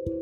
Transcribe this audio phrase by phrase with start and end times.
[0.00, 0.16] Shalom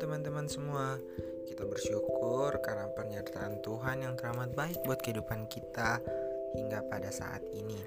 [0.00, 0.96] teman-teman semua.
[1.44, 6.00] Kita bersyukur karena pernyataan Tuhan yang teramat baik buat kehidupan kita
[6.56, 7.84] hingga pada saat ini.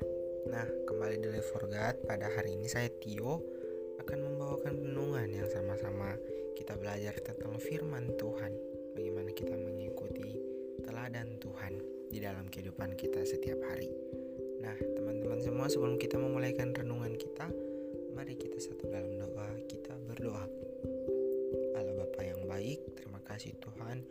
[0.53, 3.41] Nah kembali di Live for God pada hari ini saya Tio
[3.97, 6.13] akan membawakan renungan yang sama-sama
[6.53, 8.53] kita belajar tentang firman Tuhan.
[8.93, 10.37] Bagaimana kita mengikuti
[10.85, 13.91] teladan Tuhan di dalam kehidupan kita setiap hari
[14.63, 17.47] Nah teman-teman semua sebelum kita memulaikan renungan kita
[18.17, 20.47] Mari kita satu dalam doa kita berdoa
[22.57, 22.81] baik.
[22.97, 24.01] Terima kasih Tuhan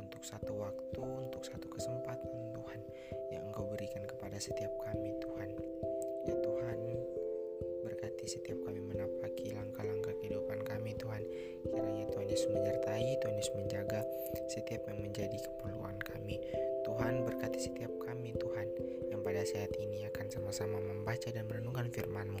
[0.00, 2.80] untuk satu waktu, untuk satu kesempatan Tuhan
[3.28, 5.52] yang Engkau berikan kepada setiap kami Tuhan.
[6.24, 6.78] Ya Tuhan,
[7.84, 11.20] berkati setiap kami menapaki langkah-langkah kehidupan kami Tuhan.
[11.68, 14.00] Kiranya Tuhan Yesus menyertai, Tuhan Yesus menjaga
[14.48, 16.40] setiap yang menjadi keperluan kami.
[16.82, 18.66] Tuhan berkati setiap kami Tuhan
[19.08, 22.40] yang pada saat ini akan sama-sama membaca dan merenungkan firman-Mu.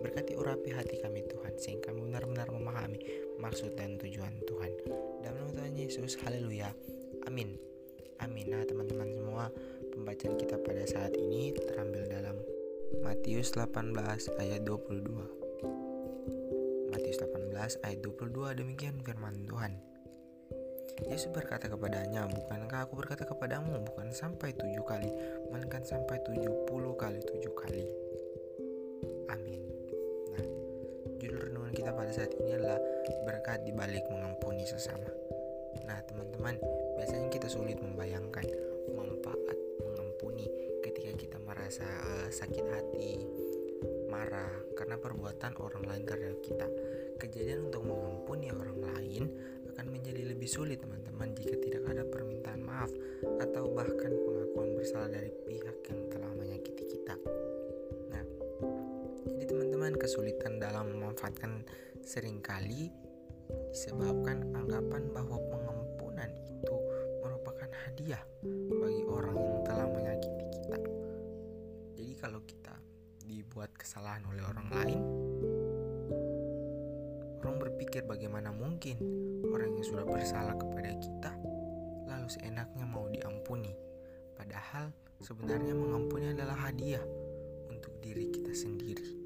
[0.00, 2.98] Berkati urapi hati kami Tuhan sehingga kami benar-benar memahami
[3.38, 4.72] maksud dan tujuan Tuhan.
[5.20, 6.72] Dalam nama Tuhan Yesus, haleluya.
[7.28, 7.60] Amin.
[8.22, 8.50] Amin.
[8.50, 9.50] Nah, teman-teman semua,
[9.92, 12.36] pembacaan kita pada saat ini terambil dalam
[13.02, 13.92] Matius 18
[14.38, 15.42] ayat 22.
[16.92, 19.91] Matius 18 ayat 22 demikian firman Tuhan.
[21.08, 25.10] Yesus berkata kepadanya, Bukankah aku berkata kepadamu, bukan sampai tujuh kali,
[25.50, 27.84] melainkan sampai tujuh puluh kali tujuh kali.
[29.32, 29.62] Amin.
[30.36, 30.46] Nah,
[31.18, 32.78] judul renungan kita pada saat ini adalah
[33.26, 35.08] berkat di balik mengampuni sesama.
[35.82, 36.60] Nah, teman-teman,
[37.00, 38.46] biasanya kita sulit membayangkan
[38.94, 40.46] manfaat mengampuni
[40.84, 43.26] ketika kita merasa uh, sakit hati,
[44.06, 46.68] marah karena perbuatan orang lain terhadap kita.
[47.18, 49.24] Kejadian untuk mengampuni orang lain
[49.72, 52.92] akan menjadi lebih sulit, teman-teman, jika tidak ada permintaan maaf
[53.40, 57.16] atau bahkan pengakuan bersalah dari pihak yang telah menyakiti kita.
[58.12, 58.24] Nah,
[59.32, 61.64] jadi teman-teman, kesulitan dalam memanfaatkan
[62.04, 62.92] sering kali
[63.72, 66.76] disebabkan anggapan bahwa pengampunan itu
[67.24, 68.20] merupakan hadiah
[68.76, 70.78] bagi orang yang telah menyakiti kita.
[71.96, 72.76] Jadi kalau kita
[73.24, 75.00] dibuat kesalahan oleh orang lain,
[77.82, 78.94] berpikir bagaimana mungkin
[79.50, 81.34] orang yang sudah bersalah kepada kita
[82.06, 83.74] lalu seenaknya mau diampuni.
[84.38, 87.02] Padahal sebenarnya mengampuni adalah hadiah
[87.66, 89.18] untuk diri kita sendiri.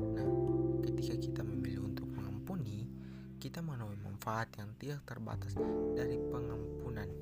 [0.00, 0.32] Nah,
[0.80, 2.88] ketika kita memilih untuk mengampuni,
[3.36, 5.52] kita menemui manfaat yang tidak terbatas
[5.92, 7.19] dari pengampunan.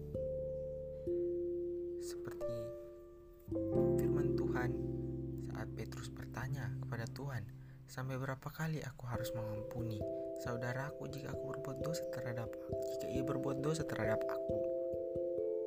[7.98, 9.98] Sampai berapa kali aku harus mengampuni
[10.38, 12.46] saudaraku jika aku berbuat dosa terhadap
[12.94, 14.54] jika ia berbuat dosa terhadap aku.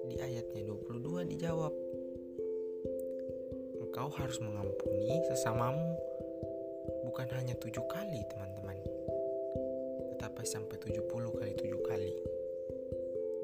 [0.08, 1.75] Di ayatnya 22 dijawab,
[3.84, 6.00] engkau harus mengampuni sesamamu
[7.03, 8.80] bukan hanya tujuh kali teman-teman
[10.16, 12.16] tetapi sampai 70 kali tujuh kali.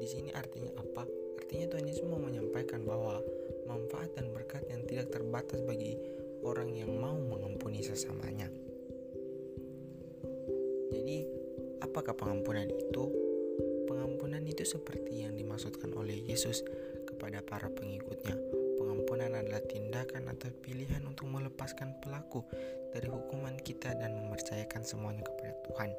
[0.00, 1.04] Di sini artinya apa?
[1.36, 3.20] Artinya Tuhan Yesus mau menyampaikan bahwa
[3.68, 6.00] manfaat dan berkat yang tidak terbatas bagi
[6.40, 8.48] orang yang mau mengampuni sesamanya.
[11.82, 13.04] Apakah pengampunan itu?
[13.88, 16.62] Pengampunan itu seperti yang dimaksudkan oleh Yesus
[17.08, 18.36] kepada para pengikutnya.
[18.78, 22.44] Pengampunan adalah tindakan atau pilihan untuk melepaskan pelaku
[22.94, 25.90] dari hukuman kita dan mempercayakan semuanya kepada Tuhan.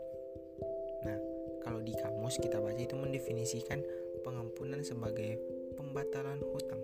[1.06, 1.20] Nah,
[1.66, 3.84] kalau di kamus kita baca itu mendefinisikan
[4.22, 5.40] pengampunan sebagai
[5.76, 6.82] pembatalan hutang.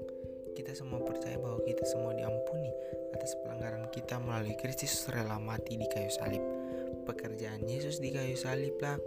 [0.56, 2.72] Kita semua percaya bahwa kita semua diampuni
[3.12, 6.65] atas pelanggaran kita melalui Kristus rela mati di kayu salib.
[7.06, 8.98] Pekerjaan Yesus di kayu salib lah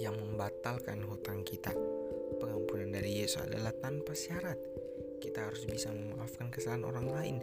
[0.00, 1.70] yang membatalkan hutang kita.
[2.40, 4.56] Pengampunan dari Yesus adalah tanpa syarat.
[5.20, 7.36] Kita harus bisa memaafkan kesalahan orang lain,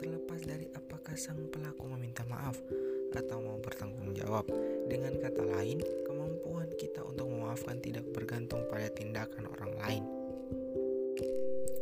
[0.00, 2.56] terlepas dari apakah sang pelaku meminta maaf
[3.12, 4.48] atau mau bertanggung jawab.
[4.88, 10.04] Dengan kata lain, kemampuan kita untuk memaafkan tidak bergantung pada tindakan orang lain.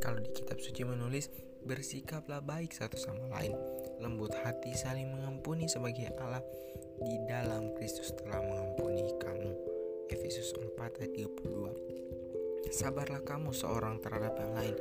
[0.02, 1.30] Kalau di kitab suci menulis,
[1.64, 3.52] bersikaplah baik satu sama lain,
[4.00, 6.44] lembut hati saling mengampuni sebagai Allah.
[7.00, 9.52] Di dalam Kristus telah mengampuni kamu.
[10.12, 14.74] Efesus 4 ayat 32 Sabarlah kamu seorang terhadap yang lain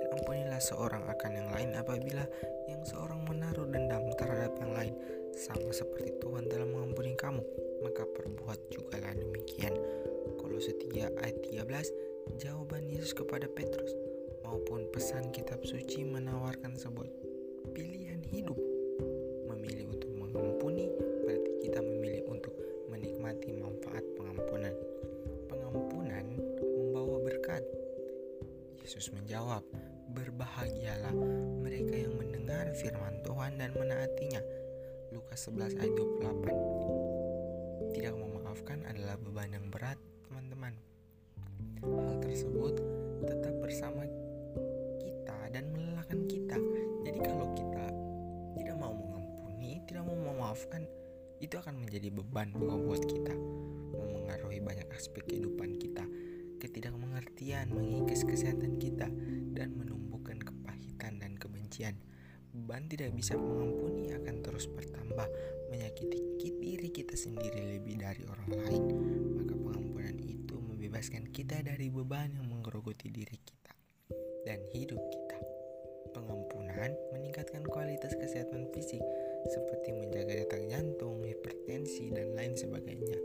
[0.00, 2.24] dan ampunilah seorang akan yang lain apabila
[2.66, 4.94] yang seorang menaruh dendam terhadap yang lain.
[5.36, 7.44] Sama seperti Tuhan telah mengampuni kamu
[7.86, 9.76] maka perbuat jugalah demikian.
[10.42, 14.09] Kolose 3 ayat 13 jawaban Yesus kepada Petrus
[14.50, 17.06] maupun pesan kitab suci menawarkan sebuah
[17.70, 18.58] pilihan hidup.
[19.46, 20.90] Memilih untuk mengampuni
[21.22, 22.50] berarti kita memilih untuk
[22.90, 24.74] menikmati manfaat pengampunan.
[25.46, 26.26] Pengampunan
[26.66, 27.62] membawa berkat.
[28.82, 29.62] Yesus menjawab,
[30.10, 31.14] Berbahagialah
[31.62, 34.42] mereka yang mendengar firman Tuhan dan menaatinya.
[35.14, 39.94] Lukas 11 ayat 28 Tidak memaafkan adalah beban yang berat,
[40.26, 40.74] teman-teman.
[41.86, 42.82] Hal tersebut
[43.22, 44.02] tetap bersama
[50.60, 50.84] mau memaafkan,
[51.40, 53.32] itu akan menjadi beban buat kita,
[53.96, 56.04] memengaruhi banyak aspek kehidupan kita,
[56.60, 59.08] ketidakmengertian mengikis kesehatan kita,
[59.56, 61.96] dan menumbuhkan kepahitan dan kebencian.
[62.52, 65.28] Beban tidak bisa mengampuni akan terus bertambah,
[65.72, 66.20] menyakiti
[66.60, 68.84] diri kita sendiri lebih dari orang lain.
[69.40, 73.72] Maka pengampunan itu membebaskan kita dari beban yang menggerogoti diri kita
[74.44, 75.38] dan hidup kita.
[76.12, 79.00] Pengampunan meningkatkan kualitas kesehatan fisik
[79.48, 83.18] seperti menjaga detak jantung, hipertensi, dan lain sebagainya.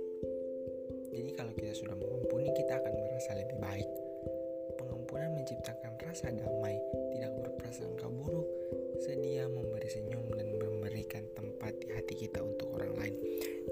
[1.15, 3.89] Jadi kalau kita sudah mengampuni, kita akan merasa lebih baik.
[4.75, 6.75] Pengampunan menciptakan rasa damai,
[7.15, 8.47] tidak berprasangka buruk,
[9.03, 13.15] sedia memberi senyum dan memberikan tempat di hati kita untuk orang lain.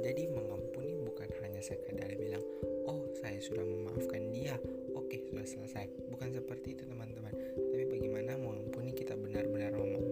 [0.03, 2.43] Jadi mengampuni bukan hanya sekadar bilang,
[2.87, 4.59] "Oh, saya sudah memaafkan dia."
[4.95, 5.87] Oke, sudah selesai.
[6.11, 7.31] Bukan seperti itu, teman-teman.
[7.55, 10.02] Tapi bagaimana mengampuni kita benar-benar memaafkan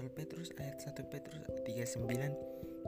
[0.00, 2.08] Rasul Petrus ayat 1 Petrus 39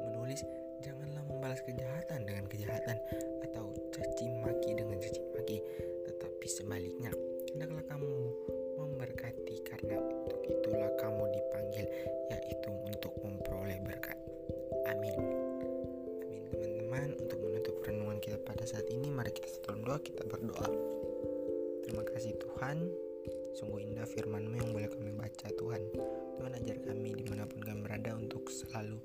[0.00, 0.40] menulis
[0.80, 2.96] janganlah membalas kejahatan dengan kejahatan
[3.44, 5.60] atau caci maki dengan caci maki
[6.08, 7.12] tetapi sebaliknya
[7.52, 8.16] hendaklah kamu
[8.80, 11.84] memberkati karena untuk itulah kamu dipanggil
[12.32, 14.16] yaitu untuk memperoleh berkat.
[14.88, 15.12] Amin.
[16.16, 17.12] Amin teman-teman.
[17.20, 20.68] Untuk menutup renungan kita pada saat ini mari kita setelah doa kita berdoa.
[21.84, 22.88] Terima kasih Tuhan
[23.58, 25.82] sungguh indah firmanmu yang boleh kami baca Tuhan.
[26.40, 28.98] Tuhan ajar kami di mana pun kami berada untuk selalu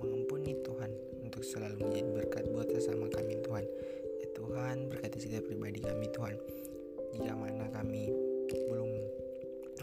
[0.00, 0.90] mengampuni Tuhan.
[1.22, 3.64] Untuk selalu menjadi berkat buat sesama kami Tuhan.
[4.20, 6.34] Ya Tuhan berkati setiap pribadi kami Tuhan.
[7.14, 8.10] Jika mana kami
[8.50, 8.90] belum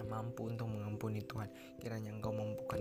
[0.08, 1.52] mampu untuk mengampuni Tuhan
[1.84, 2.80] kiranya Engkau mampukan